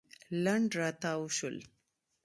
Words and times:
لنډ 0.43 0.69
راتاو 0.79 1.21
شول. 1.37 1.57